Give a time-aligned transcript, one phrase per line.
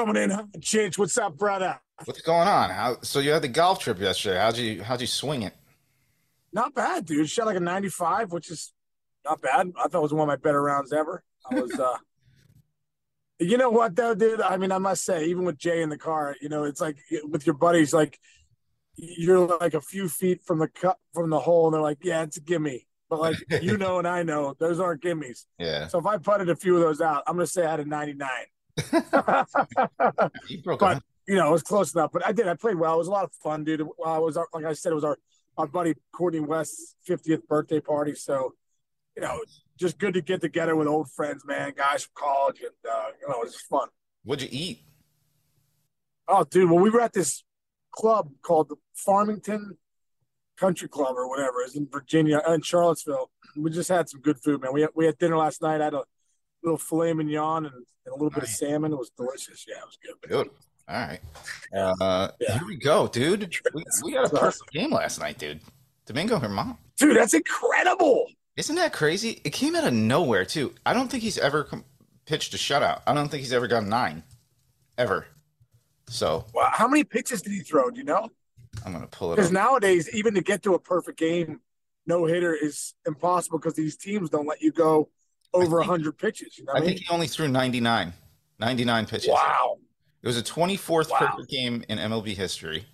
[0.00, 0.30] Coming in,
[0.60, 0.96] Chinch.
[0.96, 1.78] What's up, brother?
[2.06, 2.70] What's going on?
[2.70, 4.38] How so you had the golf trip yesterday.
[4.38, 5.52] How'd you how'd you swing it?
[6.54, 7.28] Not bad, dude.
[7.28, 8.72] Shot like a 95, which is
[9.26, 9.70] not bad.
[9.78, 11.22] I thought it was one of my better rounds ever.
[11.50, 11.98] I was uh
[13.40, 14.40] You know what though, dude?
[14.40, 16.96] I mean, I must say, even with Jay in the car, you know, it's like
[17.28, 18.18] with your buddies, like
[18.96, 22.22] you're like a few feet from the cut from the hole, and they're like, "Yeah,
[22.22, 25.44] it's a gimme." But like you know, and I know, those aren't gimmies.
[25.58, 25.88] Yeah.
[25.88, 27.84] So if I putted a few of those out, I'm gonna say I had a
[27.84, 28.26] 99.
[30.48, 31.02] You broke but up.
[31.26, 32.10] you know, it was close enough.
[32.12, 32.48] But I did.
[32.48, 32.94] I played well.
[32.94, 33.80] It was a lot of fun, dude.
[33.82, 35.18] Uh, it was our- like I said, it was our
[35.58, 38.14] our buddy Courtney West's 50th birthday party.
[38.14, 38.54] So,
[39.16, 39.42] you know,
[39.78, 43.28] just good to get together with old friends, man, guys from college, and uh, you
[43.28, 43.88] know, it was fun.
[44.24, 44.84] What'd you eat?
[46.28, 46.70] Oh, dude.
[46.70, 47.42] Well, we were at this
[47.92, 49.76] club called the Farmington
[50.56, 51.60] Country Club or whatever.
[51.62, 53.30] It's in Virginia, and Charlottesville.
[53.56, 54.72] We just had some good food, man.
[54.72, 55.80] We had, we had dinner last night.
[55.80, 56.04] I had a
[56.62, 58.92] little filet mignon and, and a little bit of salmon.
[58.92, 59.64] It was delicious.
[59.68, 60.28] Yeah, it was good.
[60.28, 60.50] Good.
[60.88, 61.20] All right.
[61.76, 62.58] Uh, Yeah.
[62.58, 63.54] Here we go, dude.
[63.74, 65.60] We, we got a perfect game last night, dude.
[66.06, 66.76] Domingo German.
[66.96, 68.26] Dude, that's incredible.
[68.56, 69.40] Isn't that crazy?
[69.44, 70.74] It came out of nowhere too.
[70.84, 71.84] I don't think he's ever com-
[72.26, 73.02] pitched a shutout.
[73.06, 74.22] I don't think he's ever gone nine,
[74.98, 75.26] ever.
[76.08, 76.70] So Wow.
[76.72, 77.90] How many pitches did he throw?
[77.90, 78.28] Do you know?
[78.84, 81.60] I'm gonna pull it Because nowadays, even to get to a perfect game,
[82.06, 85.08] no hitter is impossible because these teams don't let you go
[85.52, 86.58] over think- 100 pitches.
[86.58, 86.88] You know I I mean?
[86.90, 88.12] think he only threw 99,
[88.58, 89.28] 99 pitches.
[89.30, 89.76] wow.
[90.22, 91.18] It was a 24th Wow.
[91.18, 92.84] perfect game in MLB history.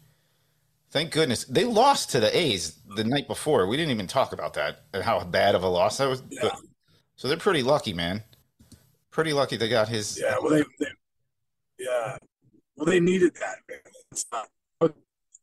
[0.91, 3.67] Thank goodness they lost to the A's the night before.
[3.67, 6.23] We didn't even talk about that and how bad of a loss that was.
[6.31, 6.41] Yeah.
[6.43, 6.57] But,
[7.17, 8.23] so they're pretty lucky, man.
[9.11, 10.19] Pretty lucky they got his.
[10.21, 10.37] Yeah.
[10.41, 10.87] Well, they, they
[11.79, 12.17] yeah.
[12.77, 13.79] Well, they needed that, man.
[14.33, 14.95] Not, but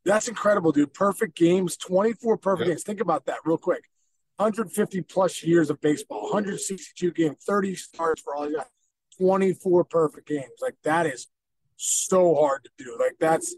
[0.04, 0.94] that's incredible, dude.
[0.94, 2.72] Perfect games, 24 perfect Yeah.
[2.72, 2.82] games.
[2.82, 3.84] Think about that real quick.
[4.36, 8.68] 150 plus years of baseball, 162 games, 30 starts for all you got,
[9.18, 10.50] 24 perfect games.
[10.60, 11.28] Like that is
[11.76, 12.96] so hard to do.
[12.98, 13.54] Like that's,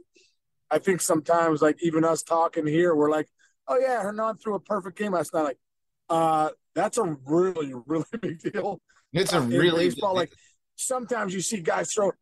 [0.70, 3.28] I think sometimes like even us talking here, we're like,
[3.68, 5.42] oh yeah, German threw a perfect game last night.
[5.42, 5.58] Like,
[6.08, 8.80] uh, that's a really, really big deal
[9.12, 10.14] It's a in really baseball.
[10.14, 10.32] Like
[10.76, 12.12] sometimes you see guys throw.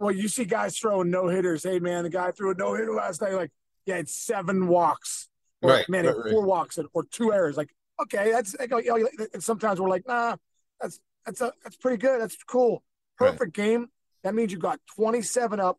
[0.00, 1.64] Well, you see guys throwing no hitters.
[1.64, 3.34] Hey man, the guy threw a no hitter last night.
[3.34, 3.50] Like,
[3.84, 5.28] yeah, it's seven walks.
[5.62, 6.30] Or, Right, man, right, right.
[6.32, 7.56] four walks and, or two errors.
[7.56, 7.70] Like,
[8.02, 8.54] okay, that's.
[8.58, 8.84] Like, you
[9.18, 10.36] know, and sometimes we're like, nah,
[10.80, 12.20] that's that's a, that's pretty good.
[12.20, 12.82] That's cool.
[13.20, 13.32] Right.
[13.32, 13.88] Perfect game.
[14.22, 15.78] That means you got twenty seven up,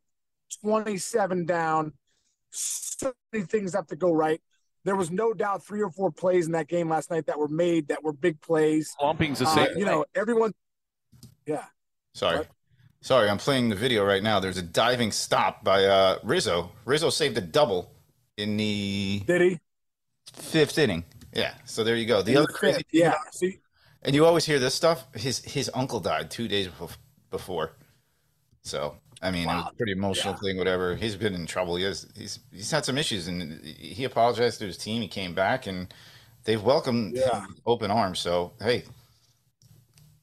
[0.62, 1.94] twenty seven down.
[2.52, 4.42] So many things have to go right.
[4.86, 7.48] There was no doubt three or four plays in that game last night that were
[7.50, 8.94] made that were big plays.
[9.00, 9.78] Slumping's the Uh, same.
[9.78, 10.54] you know, everyone.
[11.46, 11.66] Yeah.
[12.14, 12.40] Sorry.
[12.40, 12.48] What?
[13.02, 14.40] Sorry, I'm playing the video right now.
[14.42, 16.72] There's a diving stop by uh, Rizzo.
[16.86, 17.92] Rizzo saved a double
[18.38, 19.60] in the Did he?
[20.34, 21.04] Fifth inning.
[21.34, 22.22] Yeah, so there you go.
[22.22, 23.16] The In other the crazy yeah.
[23.32, 23.60] See,
[24.04, 25.06] And you always hear this stuff.
[25.16, 26.98] His his uncle died two days bef-
[27.30, 27.74] before,
[28.64, 30.40] so I mean it was a pretty emotional Yeah.
[30.40, 30.58] thing.
[30.58, 30.96] Whatever.
[30.96, 31.76] He's been in trouble.
[31.76, 35.02] He has he's he's had some issues, and he apologized to his team.
[35.02, 35.94] He came back, and
[36.46, 37.42] they've welcomed Yeah.
[37.42, 38.20] him with open arms.
[38.20, 38.84] So hey,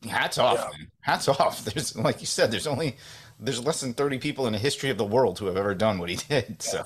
[0.08, 0.78] hats off, Yeah.
[0.78, 0.90] man.
[1.00, 1.64] Hats off.
[1.64, 2.96] There's like you said, there's only
[3.38, 5.98] there's less than thirty people in the history of the world who have ever done
[5.98, 6.60] what he did.
[6.62, 6.84] So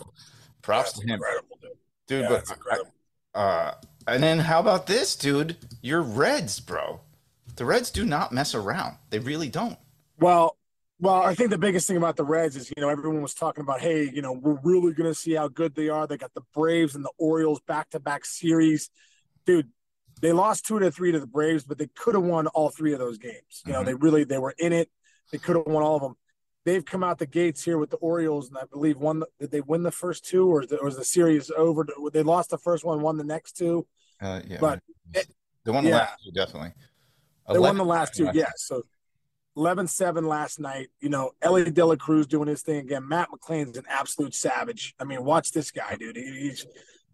[0.63, 1.21] props to him,
[2.07, 2.29] dude.
[2.29, 2.93] but incredible.
[3.41, 3.73] Uh,
[4.07, 5.57] and then how about this, dude?
[5.83, 7.01] Your Reds, bro.
[7.57, 8.97] The Reds do not mess around.
[9.11, 9.79] They really don't.
[10.19, 10.57] Well,
[10.99, 13.63] well, I think the biggest thing about the Reds is, you know, everyone was talking
[13.63, 16.07] about, hey, you know, we're really going to see how good they are.
[16.07, 18.91] They got the Braves and the Orioles back to back series.
[19.47, 19.69] Dude,
[20.21, 22.93] they lost two to three to the Braves, but they could have won all three
[22.93, 23.63] of those games.
[23.65, 23.87] You know, Mhm.
[23.87, 24.91] they really they were in it.
[25.33, 26.17] They could have won all of them.
[26.71, 29.61] They've come out the gates here with the Orioles, and I believe one did they
[29.61, 31.85] win the first two, or, is the, or was the series over?
[32.13, 33.89] They lost the first one, won the next two.
[34.21, 34.81] Uh, yeah, But
[35.13, 35.97] they won the yeah.
[35.97, 36.73] last two, definitely.
[37.53, 38.51] They won the last two, last yeah.
[38.55, 38.85] So
[39.57, 40.91] 11-7 last night.
[41.01, 43.09] You know, Elly De La Cruz doing his thing again.
[43.09, 44.95] Matt McLain's an absolute savage.
[45.01, 46.17] I mean, watch this guy, dude.
[46.17, 46.67] He he's,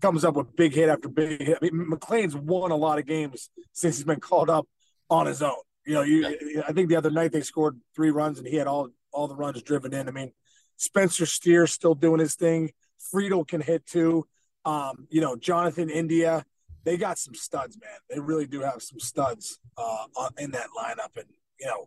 [0.02, 1.59] comes up with big hit after big hit.
[1.62, 4.69] I mean, McLean's won a lot of games since he's been called up
[5.09, 5.56] on his own.
[5.87, 8.67] You know, you I think the other night they scored three runs and he had
[8.67, 10.08] all all the runs driven in.
[10.08, 10.32] I mean,
[10.76, 12.73] Spencer Steer still doing his thing.
[13.14, 14.26] Friedl can hit too.
[14.64, 16.44] Um, you know, Jonathan India
[16.85, 17.99] they got some studs, man.
[18.08, 20.05] They really do have some studs uh,
[20.38, 21.26] in that lineup, and
[21.58, 21.85] you know,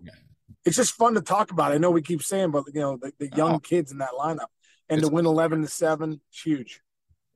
[0.66, 1.72] it's just fun to talk about.
[1.72, 3.60] I know we keep saying, but you know, the, the young Oh.
[3.60, 4.48] kids in that lineup,
[4.90, 6.82] and to win eleven to seven, it's huge.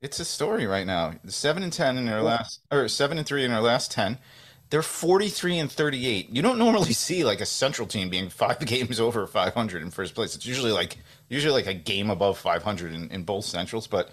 [0.02, 1.14] It's a story right now.
[1.26, 4.18] Seven and ten in their last, or seven and three in their last ten.
[4.74, 6.30] They're forty-three and thirty-eight.
[6.30, 9.92] You don't normally see like a Central team being five games over five hundred in
[9.92, 10.34] first place.
[10.34, 10.98] It's usually like
[11.28, 13.86] usually like a game above five hundred in, in both Centrals.
[13.86, 14.10] But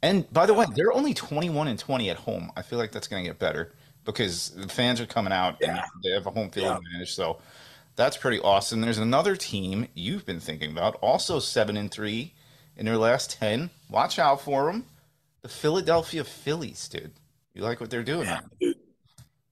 [0.00, 2.52] and by the way, they're only twenty-one and twenty at home.
[2.56, 3.72] I feel like that's going to get better
[4.04, 5.78] because the fans are coming out Yeah.
[5.92, 6.76] and they have a home field Yeah.
[6.76, 7.12] advantage.
[7.12, 7.38] So
[7.96, 8.80] That's pretty awesome.
[8.80, 12.34] There's another team you've been thinking about, also seven and three
[12.76, 13.70] in their last ten.
[13.90, 14.84] Watch out for them,
[15.42, 17.10] the Philadelphia Phillies, dude.
[17.52, 18.28] You like what they're doing?
[18.28, 18.70] Yeah,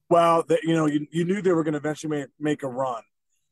[0.08, 2.68] well, the, you know, you, you knew they were going to eventually make, make a
[2.68, 3.02] run.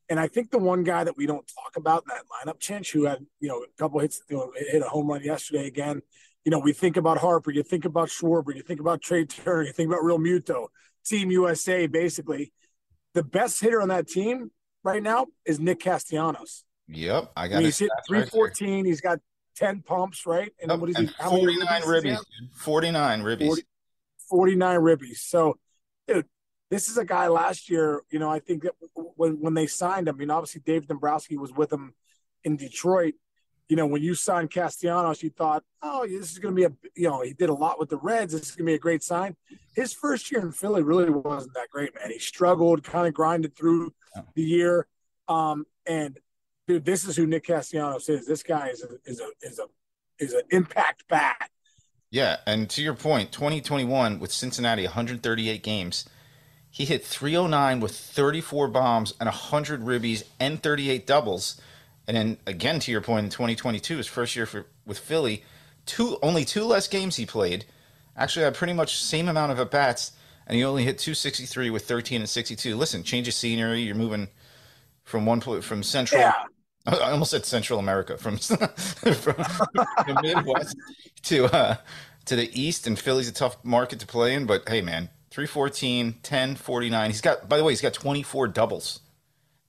[0.09, 2.91] And I think the one guy that we don't talk about in that lineup, Chinch,
[2.91, 6.01] who had, you know, a couple hits, you know, hit a home run yesterday again.
[6.43, 9.63] You know, we think about Harper, you think about Schwarber, you think about Trea Turner,
[9.63, 10.67] you think about Realmuto,
[11.03, 12.53] Team USA, basically.
[13.15, 14.51] The best hitter on that team
[14.83, 16.63] right now is Nick Castellanos.
[16.87, 17.31] Yep.
[17.35, 18.75] I got I mean, he's hit 314.
[18.75, 19.19] Right he's got
[19.55, 20.51] 10 pumps, right?
[20.61, 20.79] And yep.
[20.79, 21.07] what is he?
[21.07, 22.19] 49 ribbies,
[22.57, 23.47] 49 ribbies.
[23.47, 23.63] 40,
[24.29, 25.17] 49 ribbies.
[25.17, 25.57] So,
[26.07, 26.25] dude,
[26.75, 28.73] this is a guy last year, you know, I think that
[29.15, 31.93] when, when they signed him, I mean, obviously Dave Dombrowski was with him
[32.43, 33.13] in Detroit.
[33.69, 36.89] You know, when you signed Castellanos, you thought, oh, this is going to be a,
[36.93, 38.33] you know, he did a lot with the Reds.
[38.33, 39.37] This is going to be a great sign.
[39.73, 42.11] His first year in Philly really wasn't that great, man.
[42.11, 43.93] He struggled, kind of grinded through
[44.33, 44.85] the year.
[45.29, 46.19] Um, and
[46.67, 48.27] dude, this is who Nick Castellanos is.
[48.27, 49.65] This guy is a, is a, is a,
[50.19, 51.49] is an impact bat.
[52.11, 52.35] Yeah.
[52.45, 56.05] And to your point, 2021 with Cincinnati, 138 games
[56.75, 61.61] he hit 309 with 34 bombs and 100 ribbies and 38 doubles.
[62.05, 65.45] And then again, to your point, in 2022, his first year for, with Philly,
[65.85, 67.63] two only two less games he played.
[68.17, 70.11] Actually, had pretty much same amount of at bats,
[70.47, 72.75] and he only hit 263 with 13 and 62.
[72.75, 73.79] Listen, change of scenery.
[73.79, 74.27] You're moving
[75.05, 76.19] from one from Central.
[76.19, 76.33] Yeah.
[76.85, 80.75] I almost said Central America from from, the Midwest
[81.23, 81.77] to uh,
[82.25, 84.45] to the East, and Philly's a tough market to play in.
[84.45, 87.09] But hey, man, 314, 10, 49.
[87.11, 89.01] He's got, by the way, he's got 24 doubles.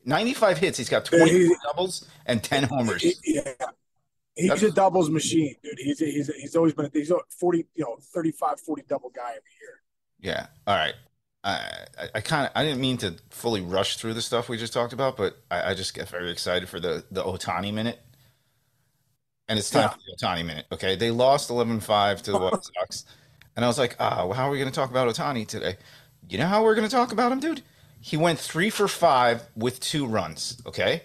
[0.05, 0.79] 95 hits.
[0.79, 3.05] He's got 24 doubles and 10 homers.
[3.25, 3.53] Yeah.
[4.37, 5.79] He's That's, a doubles machine, dude.
[5.79, 9.51] He's he's he's always been he's a 40, you know, 35, 40 double guy every
[9.61, 9.81] year.
[10.21, 10.47] Yeah.
[10.67, 10.95] All right.
[11.43, 11.55] I,
[11.99, 14.75] I, I kind of I didn't mean to fully rush through the stuff we just
[14.75, 17.99] talked about, but I, I just get very excited for the the Ohtani minute.
[19.49, 19.89] And it's time yeah.
[19.89, 20.67] for the Ohtani minute.
[20.71, 20.95] Okay.
[20.97, 23.05] They lost 11 5 to the White Sox.
[23.57, 25.77] And I was like, ah, well, how are we going to talk about Ohtani today?
[26.29, 27.63] You know how we're going to talk about him, dude?
[28.01, 30.61] He went three for five with two runs.
[30.67, 31.03] Okay.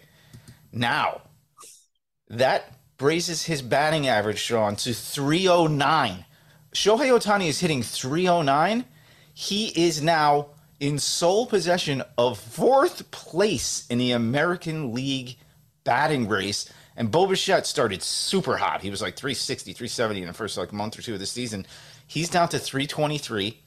[0.71, 1.21] Now,
[2.29, 6.25] that raises his batting average, Sean, to 309.
[6.73, 8.85] Shohei Ohtani is hitting 309.
[9.33, 10.49] He is now
[10.79, 15.37] in sole possession of fourth place in the American League
[15.83, 16.71] batting race.
[16.95, 18.81] And Bo Bichette started super hot.
[18.81, 21.65] He was like 360, 370 in the first like month or two of the season.
[22.11, 23.57] He's down to 323.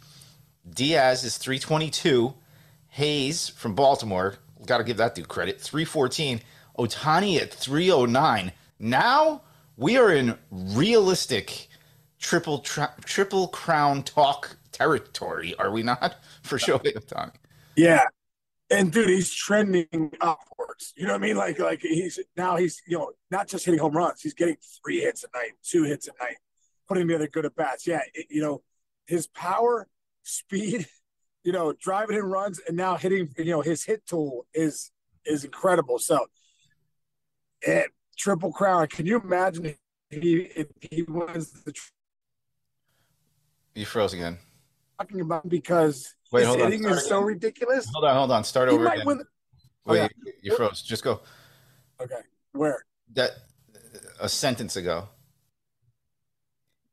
[0.69, 2.35] Diaz is 322.
[2.89, 4.35] Hayes from Baltimore,
[4.67, 6.43] got to give that dude credit, 314.
[6.79, 8.53] Ohtani at 309.
[8.79, 9.41] Now
[9.79, 11.69] we are in realistic
[12.19, 16.17] triple tra- triple crown talk territory, are we not?
[16.43, 17.33] For Shohei Ohtani.
[17.77, 18.05] Yeah.
[18.69, 20.93] And dude, he's trending upwards.
[20.99, 21.37] You know what I mean?
[21.39, 25.01] Like, like he's now he's you know not just hitting home runs, he's getting three
[25.01, 26.37] hits a night, two hits a night
[26.89, 27.87] putting together good at bats.
[27.87, 28.63] Yeah, it, you know,
[29.07, 29.89] his power,
[30.23, 30.87] speed,
[31.45, 33.29] you know, driving in runs, and now hitting.
[33.39, 34.91] You know, his hit tool is
[35.25, 35.99] is incredible.
[35.99, 36.27] So,
[37.63, 38.87] it, triple crown.
[38.89, 39.77] Can you imagine if
[40.23, 41.75] he if he wins the?
[43.75, 44.39] You froze again.
[44.99, 47.05] Talking about because Wait, his hitting is again.
[47.05, 47.87] so ridiculous.
[47.93, 48.45] Hold on, hold on.
[48.45, 49.07] Start he over again.
[49.07, 49.23] Win.
[49.87, 50.15] Wait, okay.
[50.25, 50.83] you, you froze.
[50.83, 51.21] Just go.
[52.01, 52.21] Okay,
[52.53, 52.85] where?
[53.13, 53.33] That
[54.21, 55.09] a sentence ago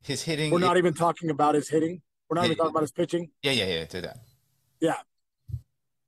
[0.02, 0.52] his hitting.
[0.52, 2.02] We're not even talking about his hitting.
[2.30, 3.30] We're not yeah, even talking about his pitching.
[3.44, 3.86] Yeah, yeah, yeah.
[3.86, 4.18] Do that.
[4.80, 4.96] Yeah.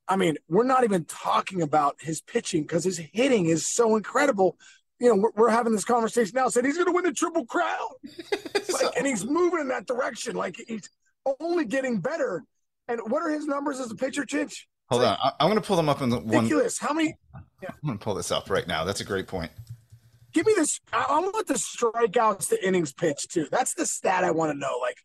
[0.08, 4.58] I mean, we're not even talking about his pitching because his hitting is so incredible.
[4.98, 6.48] You know, we're, we're having this conversation now.
[6.48, 7.88] Said he's going to win the triple crown,
[8.72, 10.36] like, and he's moving in that direction.
[10.36, 10.88] Like he's
[11.40, 12.44] only getting better.
[12.88, 14.66] And what are his numbers as a pitcher, Chinch?
[14.90, 16.80] Hold like, on, I, am going to pull them up in the ridiculous.
[16.80, 16.88] one.
[16.88, 17.16] How many?
[17.62, 17.70] Yeah.
[17.70, 18.84] I'm going to pull this up right now.
[18.84, 19.50] That's a great point.
[20.34, 20.80] Give me this.
[20.92, 23.46] I, I want the strikeouts to innings pitch too.
[23.50, 24.78] That's the stat I want to know.
[24.82, 24.98] Like,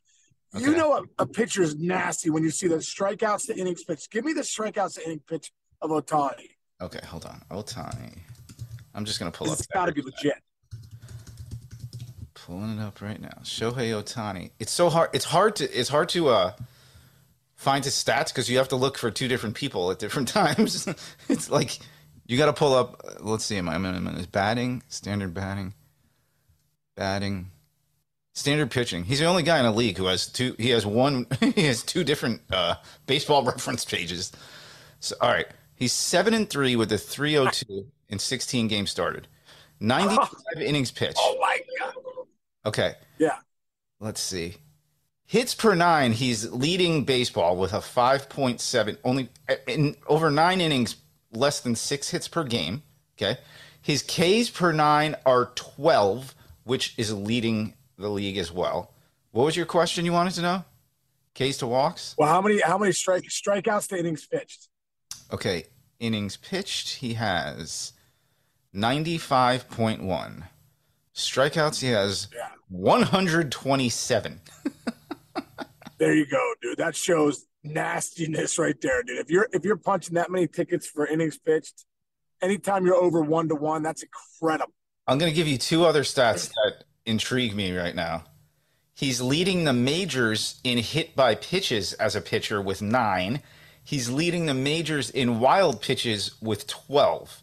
[0.55, 0.65] okay.
[0.65, 4.09] you know, a, a pitcher is nasty when you see the strikeouts to innings pitch.
[4.09, 6.49] Give me the strikeouts to inning pitch of Ohtani.
[6.81, 7.41] Okay, hold on.
[7.51, 8.17] Ohtani.
[8.95, 9.59] I'm just gonna pull up.
[9.59, 10.33] It's got to be legit.
[12.33, 13.37] Pulling it up right now.
[13.43, 14.49] Shohei Ohtani.
[14.59, 15.11] It's so hard.
[15.13, 15.79] It's hard to.
[15.79, 16.53] It's hard to uh
[17.55, 20.87] find his stats because you have to look for two different people at different times.
[21.29, 21.77] it's like
[22.29, 23.01] you got to pull up.
[23.21, 23.59] Let's see.
[23.59, 25.73] My minimum is batting, standard batting,
[26.95, 27.49] batting,
[28.33, 29.03] standard pitching.
[29.03, 30.55] He's the only guy in the league who has two.
[30.59, 31.25] He has one.
[31.39, 32.75] he has two different uh,
[33.07, 34.31] baseball reference pages.
[34.99, 39.27] So all right, he's seven and three with a 302 in sixteen games started,
[39.79, 40.59] ninety five oh.
[40.61, 41.17] innings pitched.
[41.19, 41.93] Oh my god.
[42.67, 42.93] Okay.
[43.17, 43.37] Yeah.
[43.99, 44.57] Let's see.
[45.25, 48.97] Hits per nine, he's leading baseball with a 5.7.
[49.03, 49.29] Only
[49.67, 50.95] in over nine innings
[51.31, 52.83] less than six hits per game.
[53.17, 53.39] Okay.
[53.81, 58.93] His Ks per nine are 12, which is leading the league as well.
[59.31, 60.63] What was your question you wanted to know?
[61.35, 62.15] Ks to walks?
[62.17, 64.67] Well, how many how many strike strikeouts to innings pitched?
[65.31, 65.65] Okay.
[65.99, 67.93] Innings pitched, he has
[68.73, 70.43] 95.1.
[71.13, 72.47] Strikeouts, he has Yeah.
[72.69, 74.41] 127.
[75.97, 76.77] There you go, dude.
[76.77, 79.19] That shows nastiness right there, dude.
[79.19, 81.85] If you're if you're punching that many tickets for innings pitched,
[82.41, 84.73] anytime you're over one to one, that's incredible.
[85.07, 88.25] I'm going to give you two other stats that intrigue me right now.
[88.93, 93.41] He's leading the majors in hit by pitches as a pitcher with nine.
[93.83, 97.41] He's leading the majors in wild pitches with 12.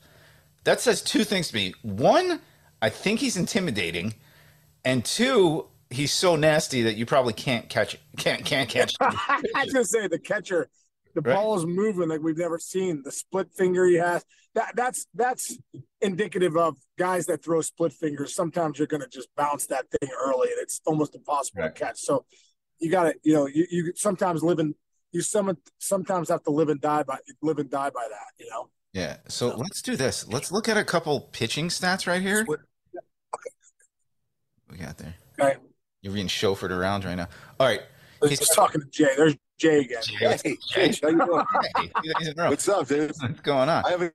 [0.65, 1.75] That says two things to me.
[1.83, 2.41] One,
[2.83, 4.15] I think he's intimidating.
[4.85, 8.95] And two, he's so nasty that you probably can't catch can't can't catch.
[9.01, 10.69] I was gonna say the catcher,
[11.15, 11.35] the Right.
[11.35, 13.03] ball is moving like we've never seen.
[13.05, 14.25] The split finger he has.
[14.55, 15.57] That that's that's
[16.01, 18.35] indicative of guys that throw split fingers.
[18.35, 21.75] Sometimes you're gonna just bounce that thing early, and it's almost impossible Right.
[21.75, 21.99] to catch.
[22.01, 22.25] So
[22.79, 24.75] you got to, you know, you, you sometimes live in
[25.13, 28.45] you some sometimes have to live and die by live and die by that.
[28.45, 28.69] You know.
[28.93, 29.19] Yeah.
[29.29, 30.27] So let's do this.
[30.29, 32.43] Let's look at a couple pitching stats right here.
[32.43, 32.61] Split-
[34.71, 35.15] We got there.
[35.41, 35.57] Okay.
[36.07, 37.27] You're being chauffeured around right now.
[37.59, 37.83] All right.
[38.29, 39.09] He's just talking to Jay.
[39.17, 40.03] There's Jay again.
[40.05, 40.37] Jay,
[40.73, 41.45] Jay, Jay, how you doing?
[41.75, 42.51] Hey, two days in a row.
[42.51, 43.13] What's up, dude?
[43.19, 43.85] What's going on?
[43.85, 44.15] I haven't.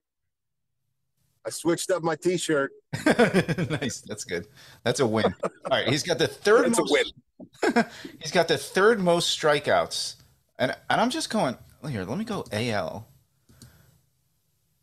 [1.46, 2.70] I switched up my T-shirt.
[3.04, 4.00] nice.
[4.08, 4.48] That's good.
[4.84, 5.34] That's a win.
[5.44, 5.86] All right.
[5.86, 7.84] He's got the third a most, win.
[8.20, 10.14] he's got the third most strikeouts.
[10.58, 13.06] And and I'm just going here, let me go AL.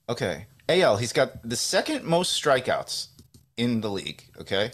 [0.09, 0.45] Okay.
[0.67, 3.07] AL, he's got the second most strikeouts
[3.57, 4.25] in the league.
[4.39, 4.69] Okay.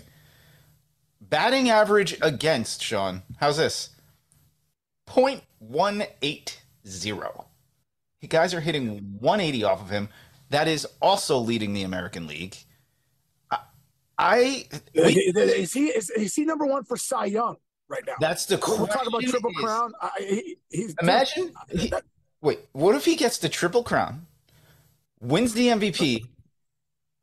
[1.30, 3.24] Batting average against, Sean.
[3.40, 3.90] How's this?
[5.08, 6.56] 0.180.
[8.22, 10.10] You guys are hitting 180 off of him.
[10.50, 12.56] That is also leading the American League.
[13.52, 13.58] I,
[14.18, 17.58] I uh, we- Is he is, is he number one for Cy Young
[17.90, 18.14] right now?
[18.20, 19.94] that's the We're talking about triple is- crown.
[20.02, 21.54] I, he, he's Imagine.
[21.72, 21.92] he-
[22.42, 24.28] wait, what if he gets the triple crown,
[25.20, 26.26] wins the MVP,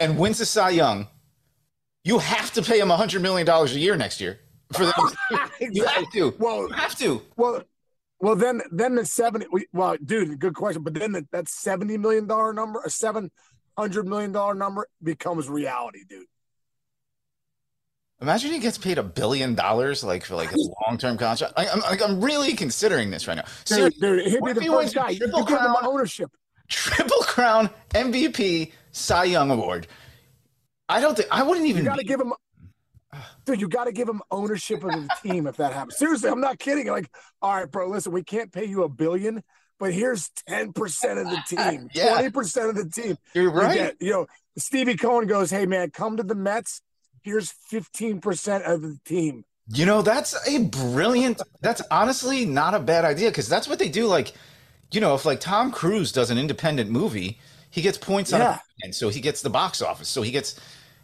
[0.00, 1.06] and wins the Cy Young?
[2.04, 4.40] You have to pay him hundred million dollars a year next year
[4.73, 5.16] for the.
[5.61, 6.35] you have to.
[6.38, 7.23] Well, You have to.
[7.37, 7.62] well,
[8.21, 8.35] well.
[8.35, 9.47] Then, then the seventy.
[9.73, 10.82] Well, dude, good question.
[10.82, 13.30] But then the, that seventy million dollar number, a seven
[13.78, 16.26] hundred million dollar number, becomes reality, dude.
[18.21, 21.54] Imagine he gets paid a billion dollars, like for like a long term contract.
[21.56, 23.42] I, I'm like, I'm really considering this right now.
[23.64, 25.14] Dude, Seriously, dude he'd be if the first guy.
[25.16, 25.76] Triple Crown?
[25.82, 26.30] ownership.
[26.68, 29.88] triple crown MVP Cy Young award.
[30.92, 31.84] I don't think I wouldn't even.
[31.84, 32.32] You got to be- give him.
[33.44, 35.96] Dude, you got to give him ownership of the team if that happens.
[35.99, 36.87] Seriously, I'm not kidding.
[36.88, 39.42] Like, all right, bro, listen, we can't pay you a billion,
[39.78, 40.68] but here's 10%
[41.20, 42.20] of the team, Yeah.
[42.22, 43.16] 20% of the team.
[43.34, 43.75] You're You right.
[43.75, 46.80] get- You know, Stevie Cohen goes, hey, man, come to the Mets.
[47.22, 49.44] Here's 15% of the team.
[49.68, 51.40] You know, that's a brilliant.
[51.61, 54.06] That's honestly not a bad idea because that's what they do.
[54.06, 54.32] Like,
[54.90, 57.38] you know, if like Tom Cruise does an independent movie,
[57.70, 60.08] he gets points on it, and so he gets the box office.
[60.08, 60.58] So he gets,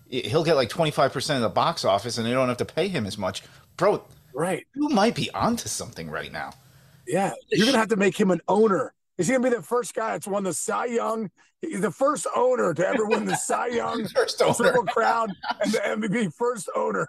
[0.09, 2.65] he'll get like twenty five percent of the box office, and they don't have to
[2.65, 3.43] pay him as much.
[3.77, 4.67] Bro, Right.
[4.75, 6.53] you might be onto something right now.
[7.07, 7.33] Yeah.
[7.50, 8.93] You're going to have to make him an owner.
[9.17, 11.31] Is he going to be the first guy that's won the Cy Young?
[11.61, 14.55] He's the first owner to ever win the Cy Young First owner.
[14.55, 16.33] Triple Crown and the MVP.
[16.35, 17.07] First owner.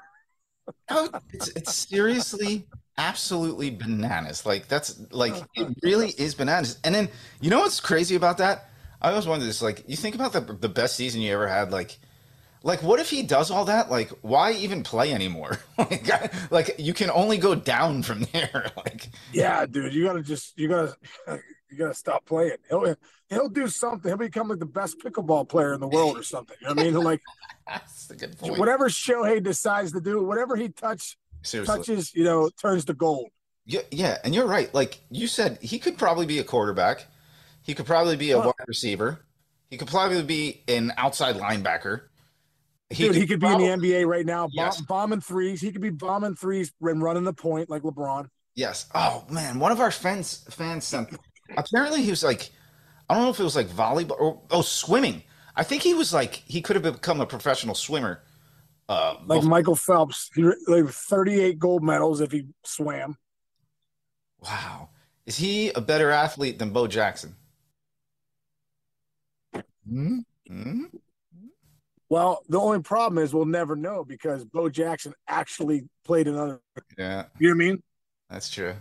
[1.33, 4.45] It's, it's seriously absolutely bananas.
[4.45, 6.79] Like that's like oh it really is bananas.
[6.83, 7.09] And then
[7.41, 8.69] you know what's crazy about that?
[9.01, 9.61] I always wondered this.
[9.61, 11.71] Like you think about the the best season you ever had.
[11.71, 11.97] Like
[12.63, 13.89] like what if he does all that?
[13.89, 15.59] Like why even play anymore?
[15.77, 18.71] like, I- like you can only go down from there.
[18.77, 20.95] like Yeah, dude, you gotta just you gotta
[21.69, 22.57] you gotta stop playing.
[22.69, 22.95] He'll
[23.29, 24.09] he'll do something.
[24.09, 26.57] He'll become like the best pickleball player in the world or something.
[26.61, 26.93] You know what I mean?
[26.93, 27.21] He'll like
[27.67, 28.57] that's a good point.
[28.57, 31.77] whatever Shohei decides to do, whatever he touch Seriously.
[31.77, 33.29] touches, you know, turns to gold.
[33.65, 34.73] Yeah, yeah, and you're right.
[34.73, 37.05] Like you said, he could probably be a quarterback.
[37.61, 39.23] He could probably be a Well- wide receiver.
[39.69, 42.08] He could probably be an outside linebacker.
[42.91, 44.81] Dude, he could be in the NBA right now, bomb, Yes.
[44.81, 45.61] bombing threes.
[45.61, 48.29] He could be bombing threes and running the point like LeBron.
[48.55, 48.87] Yes.
[48.95, 51.09] Oh man, one of our fans fans sent.
[51.55, 52.49] Apparently, he was like,
[53.09, 55.23] I don't know if it was like volleyball or oh swimming.
[55.55, 58.23] I think he was like he could have become a professional swimmer.
[58.87, 63.17] Uh, Like bef- Michael Phelps, he like 38 gold medals if he swam.
[64.41, 64.89] wow,
[65.27, 67.35] is he a better athlete than Bo Jackson?
[69.87, 70.19] Hmm?
[70.47, 70.83] Hmm?
[72.09, 76.59] Well, the only problem is we'll never know because Bo Jackson actually played another.
[76.97, 77.83] Yeah, You know what I mean?
[78.29, 78.75] that's true.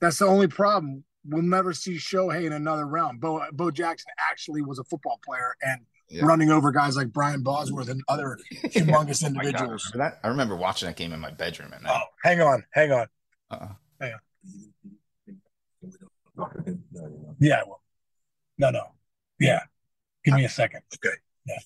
[0.00, 1.04] That's the only problem.
[1.26, 3.16] we'll never see Shohei in another realm.
[3.18, 6.26] Bo Bo Jackson actually was a football player and Yeah.
[6.26, 9.90] running over guys like Brian Bosworth and other humongous Oh my God, individuals.
[9.94, 10.20] remember that?
[10.22, 13.06] I remember watching that game in my bedroom at Oh, hang on, hang on.
[13.50, 13.68] Uh-uh.
[17.40, 17.80] Yeah, I will.
[18.58, 18.82] No, no.
[19.40, 19.60] Yeah.
[20.24, 20.82] Give me a second.
[20.96, 21.14] Okay.
[21.46, 21.58] Yeah.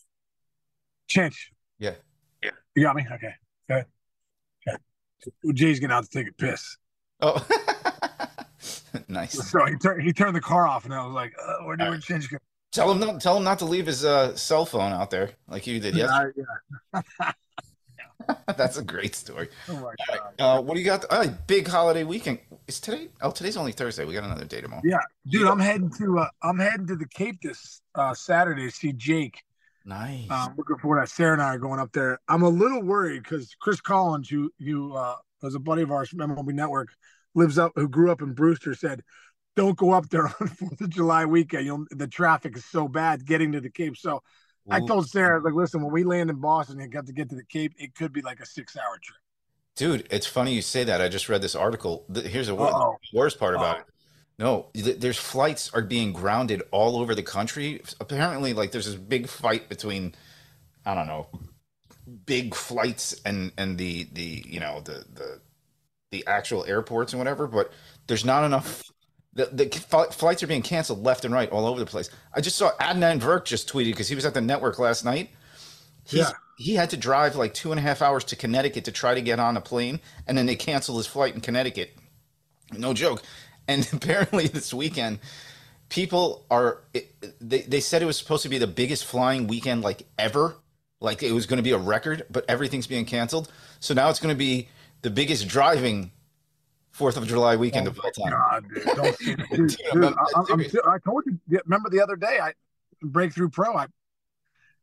[1.09, 1.37] Chinch.
[1.79, 1.95] Yeah.
[2.43, 2.51] Yeah.
[2.75, 3.07] You got me?
[3.11, 3.33] Okay.
[3.69, 3.87] Go ahead.
[4.67, 4.79] Okay.
[5.43, 6.77] Well, Jay's getting out to take a piss.
[7.21, 7.45] Oh,
[9.09, 9.51] nice.
[9.51, 11.87] So he turned he turned the car off and I was like, uh, where did
[12.03, 12.39] Chinch go?
[12.71, 13.21] Tell him not.
[13.21, 16.45] Tell him not to leave his uh, cell phone out there like you did yesterday.
[16.95, 17.33] Yeah, yeah.
[18.57, 19.49] That's a great story.
[19.69, 20.33] Oh my god.
[20.39, 21.05] Uh, what do you got?
[21.11, 22.41] Oh, big holiday weekend.
[22.67, 23.09] Is today?
[23.23, 24.05] Oh, today's only Thursday.
[24.05, 24.83] We got another day tomorrow.
[24.85, 28.71] Yeah, dude, I'm heading to uh, I'm heading to the Cape this uh, Saturday to
[28.71, 29.43] see Jake.
[29.85, 30.31] Nice.
[30.31, 31.07] Um, looking forward to.
[31.07, 32.21] Sarah and I are going up there.
[32.29, 36.11] I'm a little worried because Chris Collins, who who uh, was a buddy of ours
[36.11, 36.89] from MLB Network,
[37.35, 39.03] lives up who grew up in Brewster, said,
[39.57, 41.65] "Don't go up there on Fourth of July weekend.
[41.65, 44.23] You'll the traffic is so bad getting to the Cape." So
[44.71, 47.37] I told Sarah, like, listen, when we land in Boston and got to get to
[47.37, 49.19] the Cape, it could be like a six hour trip.
[49.77, 51.01] Dude, it's funny you say that.
[51.01, 52.05] I just read this article.
[52.13, 52.97] Here's the Uh-oh.
[53.15, 53.81] worst part about Uh-oh.
[53.81, 53.87] it.
[54.39, 57.83] No, there's flights are being grounded all over the country.
[58.01, 60.15] Apparently, like there's this big fight between,
[60.87, 61.27] I don't know,
[62.25, 65.41] big flights and and the the you know the the
[66.13, 67.49] the actual airports and whatever.
[67.49, 67.73] But
[68.07, 68.85] there's not enough.
[69.35, 69.67] The, the
[70.11, 72.09] flights are being canceled left and right all over the place.
[72.35, 75.31] I just saw Adnan Virk just tweeted because he was at the network last night.
[76.05, 76.31] He's, Yeah.
[76.57, 79.21] He had to drive like two and a half hours to Connecticut to try to
[79.21, 81.97] get on a plane, and then they canceled his flight in Connecticut.
[82.73, 83.23] No joke.
[83.69, 85.21] And apparently this weekend,
[85.89, 89.83] people are it, they they said it was supposed to be the biggest flying weekend
[89.83, 90.57] like ever.
[91.01, 93.53] Like it was going to be a record, but everything's being canceled.
[93.79, 94.69] So now it's going to be
[95.03, 96.11] the biggest driving
[96.91, 98.33] Fourth of July weekend of all time.
[98.33, 99.51] God, dude, don't say that.
[99.53, 100.75] dude, Dude, I'm- I'm I, I'm, serious.
[100.85, 101.39] I told you.
[101.67, 102.55] Remember the other day, I
[103.03, 103.77] breakthrough pro.
[103.77, 103.87] I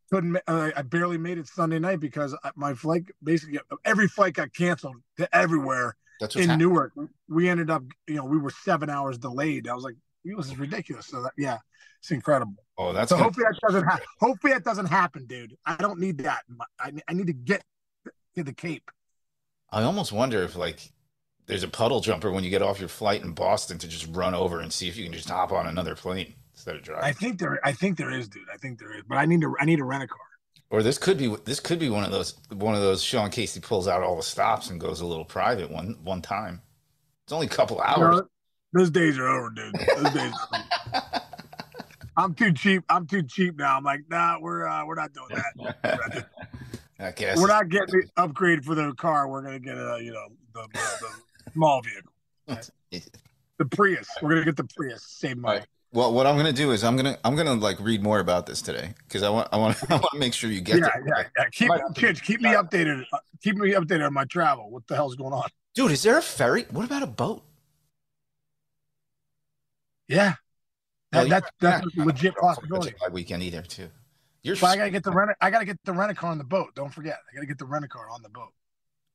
[0.09, 0.37] couldn't.
[0.47, 4.53] Uh, I barely made it Sunday night because I- my flight basically every flight got
[4.53, 6.69] canceled to everywhere That's what's in happening.
[6.69, 6.93] Newark.
[7.27, 9.67] We ended up, you know, we were seven hours delayed.
[9.67, 11.07] I was like, this is ridiculous.
[11.07, 11.57] So that, yeah,
[11.99, 12.55] it's incredible.
[12.77, 14.05] Oh, that's So gonna- hopefully that doesn't happen.
[14.19, 15.55] Hopefully that doesn't happen, dude.
[15.65, 16.43] I don't need that.
[16.79, 17.63] I, I need to get
[18.35, 18.89] to the Cape.
[19.71, 20.79] I almost wonder if like
[21.47, 24.33] there's a puddle jumper when you get off your flight in Boston to just run
[24.33, 27.03] over and see if you can just hop on another plane instead of driving.
[27.03, 27.59] I think there.
[27.63, 28.43] I think there is, dude.
[28.53, 29.03] I think there is.
[29.07, 29.53] But I need to.
[29.59, 30.19] I need to rent a car.
[30.69, 33.59] Or this could be this could be one of those one of those Sean Casey
[33.59, 36.61] pulls out all the stops and goes a little private one one time.
[37.23, 38.15] It's only a couple You hours.
[38.21, 38.27] know,
[38.73, 39.73] those days are over, dude.
[39.73, 40.33] Those days.
[40.53, 40.61] Are
[40.95, 41.21] over.
[42.17, 42.83] I'm too cheap.
[42.89, 43.77] I'm too cheap now.
[43.77, 45.41] I'm like, nah, we're uh, we're not doing
[45.83, 46.27] that.
[46.99, 47.37] I guess.
[47.37, 49.27] We're not getting the upgrade for the car.
[49.27, 51.07] We're gonna get a you know the, the,
[51.45, 52.11] the small vehicle,
[53.57, 54.07] the Prius.
[54.21, 55.03] We're gonna get the Prius.
[55.05, 55.59] Save money.
[55.59, 55.67] Right.
[55.95, 58.61] Well, what I'm gonna do is I'm gonna I'm gonna like read more about this
[58.61, 61.23] today because I want I want I want to make sure you get Yeah, yeah,
[61.37, 61.45] yeah.
[61.53, 63.05] Keep kids, keep me updated.
[63.13, 64.69] uh, Keep me updated on my travel.
[64.69, 65.47] What the hell's going on?
[65.73, 66.65] Dude, is there a ferry?
[66.71, 67.43] What about a boat?
[70.09, 70.33] Yeah,
[71.13, 72.91] that, that's that's not a legit go for a possibility.
[72.97, 73.87] July weekend either too.
[74.43, 75.31] You're But I gotta get the rent.
[75.39, 76.75] I gotta get the rent a car on the boat.
[76.75, 78.51] Don't forget, I gotta get the rent a car on the boat.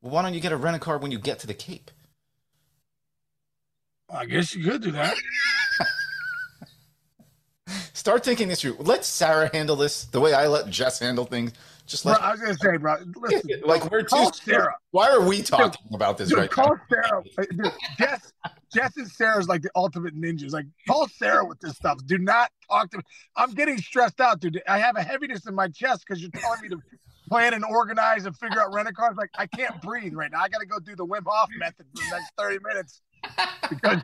[0.00, 1.90] well, why don't you get a rent a car when you get to the Cape?
[4.08, 5.14] I guess you could do that.
[7.92, 8.76] Start thinking this through.
[8.78, 11.52] Let Sarah handle this the way I let Jess handle things.
[11.86, 12.98] Just Bro, I was gonna say, bro.
[13.16, 14.30] Listen, like we're too.
[14.44, 14.76] Sarah.
[14.92, 17.22] Why are we talking about this Dude, right call now?
[17.36, 17.46] Sarah.
[17.50, 18.32] Dude, Jess,
[18.72, 20.52] Jess and Sarah's like the ultimate ninjas.
[20.52, 21.98] Like, call Sarah with this stuff.
[22.06, 23.02] Do not talk to me.
[23.34, 24.62] I'm getting stressed out, dude.
[24.68, 26.78] I have a heaviness in my chest because you're telling me to
[27.28, 29.16] plan and organize and figure out rent a cars.
[29.16, 30.42] Like, I can't breathe right now.
[30.42, 33.02] I got to go do the Wim Hof method for the next 30 minutes
[33.68, 34.02] because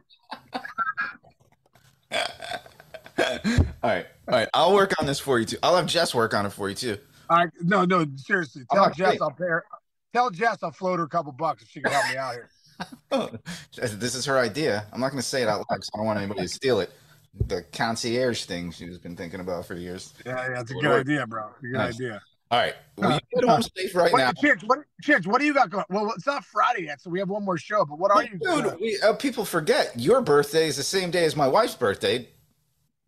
[3.46, 4.48] all right, all right.
[4.54, 5.56] I'll work on this for you too.
[5.62, 6.98] I'll have Jess work on it for you too.
[7.28, 8.62] I no, no, seriously.
[8.72, 9.20] Tell Jess.
[9.20, 9.64] I'll pay her.
[10.12, 12.48] Tell Jess I'll float her a couple bucks if she can help me out here.
[13.80, 14.86] this is her idea.
[14.92, 16.80] I'm not going to say it out loud because I don't want anybody to steal
[16.80, 16.92] it.
[17.48, 20.14] The concierge thing she's been thinking about for years.
[20.24, 21.48] Yeah, yeah, it's a good idea, bro.
[21.48, 21.94] It's a good Nice.
[21.94, 22.22] idea.
[22.48, 24.26] All right, well, you get home safe right now.
[24.26, 25.84] What, Chinch, what, Chinch, what do you got going?
[25.90, 27.84] Well, it's not Friday yet, so we have one more show.
[27.84, 28.38] But what are you?
[28.38, 32.28] Dude, we, uh, people forget your birthday is the same day as my wife's birthday,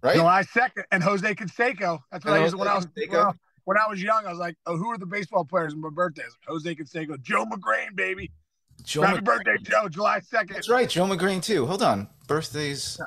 [0.03, 0.17] right?
[0.17, 1.99] July second, and Jose Canseco.
[2.11, 3.35] That's what And I used when I was Canseco.
[3.65, 4.27] when I- was young.
[4.27, 6.79] I was like, "Oh, who are the baseball players in my birthday?" I was like,
[6.79, 8.31] Jose Canseco, Joe Magrane, baby.
[8.85, 9.89] Joe Happy Mc- birthday, Joe!
[9.89, 10.55] July second.
[10.55, 11.67] That's right, Joe Magrane too.
[11.67, 12.99] Hold on, birthdays.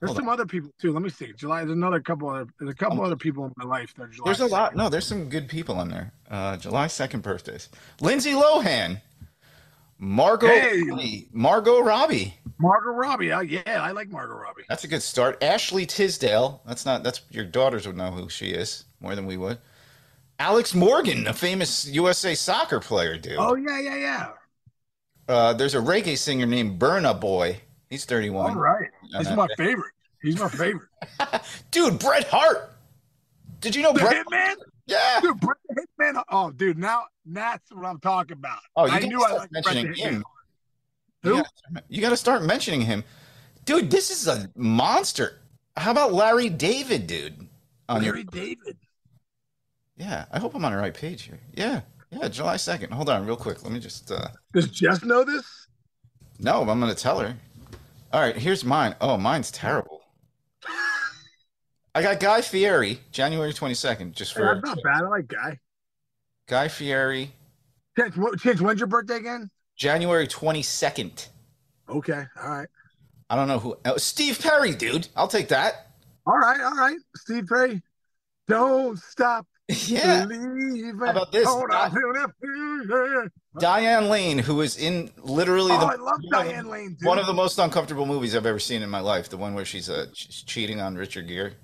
[0.00, 0.92] There's Hold some other people too.
[0.92, 1.32] Let me see.
[1.32, 1.60] July.
[1.64, 2.28] There's another couple.
[2.28, 4.24] Other, there's a couple other people in my life that are July.
[4.26, 4.76] There's a lot.
[4.76, 6.12] No, there's some good people on there.
[6.30, 7.68] Uh, July second birthdays.
[8.00, 9.00] Lindsay Lohan,
[9.98, 11.26] Margot, Hey.
[11.32, 13.32] Margot Robbie, Margot Robbie.
[13.32, 14.62] Uh, yeah, I like Margot Robbie.
[14.68, 15.42] That's a good start.
[15.42, 16.60] Ashley Tisdale.
[16.66, 17.02] That's not.
[17.02, 19.58] That's your daughters would know who she is more than we would.
[20.40, 23.36] Alex Morgan, a famous USA soccer player, dude.
[23.38, 24.28] Oh yeah, yeah, yeah.
[25.28, 27.60] Uh, there's a reggae singer named Burna Boy.
[27.90, 28.50] He's 31.
[28.50, 28.88] All right.
[29.16, 29.92] He's my favorite.
[30.22, 30.88] He's my favorite.
[31.70, 32.72] Dude, Bret Hart.
[33.60, 34.26] Did you know The Bret?
[34.26, 34.54] Hitman?
[34.86, 35.20] Yeah.
[35.20, 36.22] Dude, Bret Hitman.
[36.30, 38.58] Oh, dude, now that's what I'm talking about.
[38.74, 39.96] Oh, you I knew I liked Bret Hitman.
[39.96, 40.24] him.
[41.22, 41.36] Who?
[41.36, 43.04] You gotta, you gotta start mentioning him,
[43.64, 43.90] dude.
[43.90, 45.40] This is a monster.
[45.76, 47.48] How about Larry David, dude?
[47.88, 48.76] On your Larry David.
[49.96, 50.26] yeah.
[50.32, 51.40] I hope I'm on the right page here.
[51.54, 52.28] Yeah, yeah.
[52.28, 52.92] July second.
[52.92, 53.62] Hold on, real quick.
[53.62, 54.10] Let me just.
[54.10, 55.44] uh Does Jess know this?
[56.38, 57.34] No, I'm gonna tell her.
[58.12, 58.94] All right, here's mine.
[59.00, 60.02] Oh, mine's terrible.
[61.94, 65.02] I got Guy Fieri, January 22nd, just Hey, for that's not bad.
[65.02, 65.58] I like Guy.
[66.46, 67.32] Guy Fieri,
[67.98, 69.50] Chance, when's your birthday again?
[69.78, 71.28] January 22nd.
[71.88, 72.24] Okay.
[72.42, 72.68] All right.
[73.30, 73.76] I don't know who.
[73.86, 75.08] Oh, Steve Perry, dude.
[75.16, 75.86] I'll take that.
[76.26, 76.60] All right.
[76.60, 76.96] All right.
[77.16, 77.80] Steve Perry.
[78.48, 79.46] Don't stop
[79.86, 80.26] Yeah.
[80.26, 80.98] believing.
[80.98, 81.46] How about this?
[81.46, 83.30] Hold on to that feeling.
[83.60, 86.96] Diane Lane, who was in literally Oh, the I love one of- Diane Lane.
[86.98, 87.06] Dude.
[87.06, 89.28] one of the most uncomfortable movies I've ever seen in my life.
[89.28, 91.54] The one where she's uh she's cheating on Richard Gere.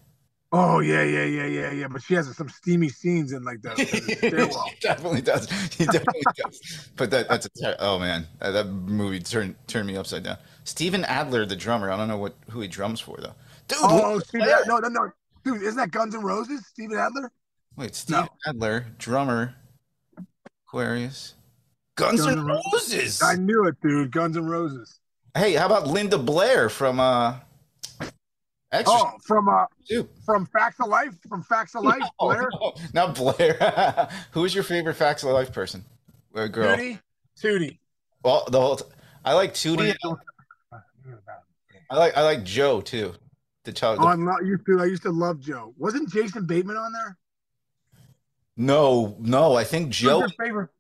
[0.57, 1.89] Oh yeah, yeah, yeah, yeah, yeah.
[1.89, 4.67] But she has some steamy scenes in like the, the stairwell.
[4.69, 5.51] he definitely does.
[5.73, 6.91] He definitely does.
[6.97, 10.37] But that that's a ter- oh man, that, that movie turned turned me upside down.
[10.63, 11.91] Steven Adler, the drummer.
[11.91, 13.35] I don't know what who he drums for though.
[13.67, 15.11] Dude, Oh, Steven, no, no, no,
[15.45, 16.65] dude, isn't that Guns N' Roses?
[16.67, 17.33] Steven Adler?
[17.77, 18.51] wait, Steven No.
[18.51, 19.55] Adler, drummer,
[20.69, 21.35] Aquarius,
[21.97, 22.45] Guns Guns N'.
[22.47, 23.23] Roses.
[23.23, 24.11] I knew it, dude.
[24.13, 25.01] Guns N' Roses.
[25.37, 27.37] Hey, how about Linda Blair from uh,
[28.75, 29.07] Exorcist?
[29.15, 30.09] Oh, from uh, Dude.
[30.25, 32.49] from Facts of Life, from Facts of Life, No, Blair.
[32.61, 34.09] no, not Blair.
[34.33, 35.85] Who is your favorite Facts of Life person?
[36.35, 36.77] Or girl?
[36.77, 36.99] Tootie,
[37.41, 37.79] Tootie.
[38.25, 38.77] Well, the whole.
[38.77, 38.85] T-
[39.25, 39.95] I like Tootie.
[41.91, 43.15] I like I like Joe too.
[43.65, 43.99] The child.
[44.01, 44.81] Oh, I'm not used to.
[44.81, 45.73] I used to love Joe.
[45.79, 47.17] Wasn't Jason Bateman on there?
[48.57, 49.55] no, no.
[49.55, 50.21] I think Joe.
[50.21, 50.71] Who's your favorite?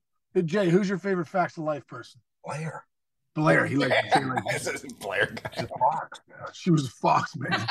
[0.46, 2.20] Jay, who's your favorite Facts of Life person?
[2.44, 2.84] Blair.
[3.34, 3.66] Blair.
[3.66, 3.92] He like
[4.52, 5.66] This is Blair guy.
[5.66, 6.20] Fox.
[6.52, 7.66] She was a fox, man.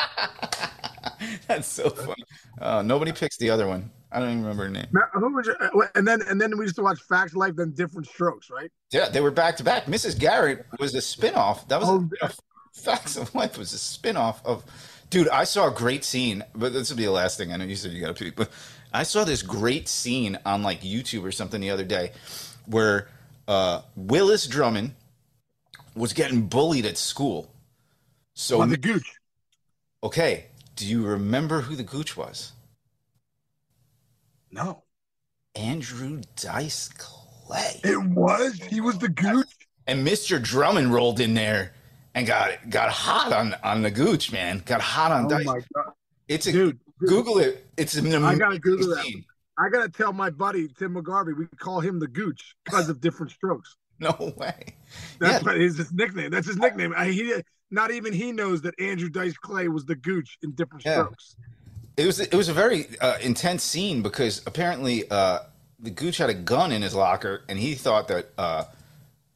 [1.47, 2.23] That's so funny.
[2.59, 3.89] Uh, nobody picks the other one.
[4.11, 4.87] I don't even remember her name.
[4.91, 7.37] Now, Who was your, uh, and then and then we used to watch Facts of
[7.37, 8.71] Life, then Different Strokes, right?
[8.91, 9.85] Yeah, they were back to back.
[9.85, 10.19] Mrs.
[10.19, 11.67] Garrett was a spinoff.
[11.69, 12.31] That was Oh, a,
[12.73, 14.63] Facts of Life was a spinoff of.
[15.09, 17.51] Dude, I saw a great scene, but this will be the last thing.
[17.53, 18.49] I know you said you got to pee, but
[18.93, 22.11] I saw this great scene on like YouTube or something the other day,
[22.65, 23.07] where
[23.47, 24.95] uh, Willis Drummond
[25.95, 27.51] was getting bullied at school.
[28.33, 29.05] So On the Gooch.
[30.03, 32.51] okay, do you remember who the gooch was?
[34.51, 34.83] No,
[35.55, 37.79] Andrew Dice Clay.
[37.83, 38.55] it was.
[38.69, 39.47] He was the Gooch.
[39.87, 40.41] and Mr.
[40.41, 41.73] Drummond rolled in there
[42.15, 44.61] and got got hot on on the gooch, man.
[44.65, 45.45] Got hot on Oh Dice.
[45.45, 45.93] my god,
[46.27, 46.79] It's a dude!
[46.99, 47.65] Google it.
[47.77, 49.03] It's an amazing I gotta Google that.
[49.03, 49.25] scene.
[49.57, 53.31] I gotta tell my buddy Tim McGarvey we call him the Gooch because of Different
[53.31, 53.75] Strokes.
[53.99, 54.73] No way.
[55.19, 55.51] That's Yeah.
[55.51, 56.31] what his, his nickname.
[56.31, 56.93] That's his nickname.
[56.95, 57.33] I, he
[57.71, 61.03] not even he knows that Andrew Dice Clay was the Gooch in Different Yeah.
[61.03, 61.35] Strokes.
[61.97, 65.39] It was it was a very uh, intense scene because apparently uh,
[65.79, 68.63] the gooch had a gun in his locker and he thought that uh,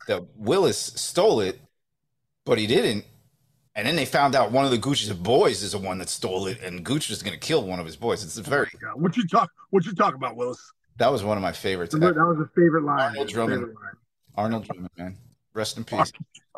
[0.07, 1.59] that Willis stole it,
[2.45, 3.05] but he didn't.
[3.75, 6.47] And then they found out one of the Gooch's boys is the one that stole
[6.47, 8.23] it, and Gooch was going to kill one of his boys.
[8.23, 9.51] It's a very God, What you talk?
[9.69, 10.71] What you talk about, Willis?
[10.97, 11.93] that was one of my favorites.
[11.93, 13.09] That was a favorite line.
[13.11, 13.59] Arnold Drummond.
[13.61, 13.93] Favorite line.
[14.35, 15.17] Arnold Drummond, man.
[15.57, 16.11] Rest in peace.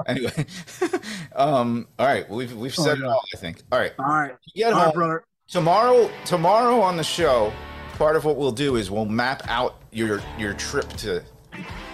[0.08, 0.46] Anyway,
[1.36, 3.24] um, all right, well, we've we've said Oh, it all.
[3.34, 3.64] I think.
[3.72, 5.24] All right, All right, get all right, home brother.
[5.48, 6.12] tomorrow.
[6.26, 7.54] Tomorrow on the show,
[7.98, 11.24] part of what we'll do is we'll map out your your trip to.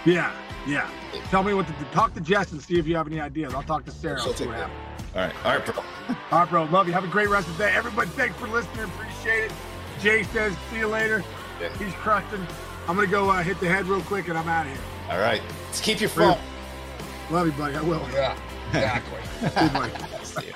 [0.04, 0.34] Yeah,
[0.68, 0.90] yeah.
[1.30, 1.74] Tell me what to.
[1.92, 3.54] Talk to Jess and see if you have any ideas.
[3.54, 4.20] I'll talk to Sarah.
[4.20, 4.48] She'll take.
[4.50, 4.56] All
[5.22, 5.76] right, all right, bro.
[6.32, 6.64] All right, bro.
[6.66, 6.94] Love you.
[6.94, 7.74] Have a great rest of the day.
[7.76, 8.84] Everybody, thanks for listening.
[8.86, 9.52] Appreciate it.
[10.02, 11.24] Jay says, see you later.
[11.62, 11.70] Yeah.
[11.78, 12.46] He's crushing.
[12.88, 14.82] I'm going to go uh, hit the head real quick and I'm out of here.
[15.10, 16.38] All right, let's keep your phone.
[17.32, 17.76] Love you, buddy.
[17.76, 18.08] I will.
[18.14, 19.20] Yeah, exactly.
[19.42, 19.94] Good, buddy.
[20.24, 20.54] See you.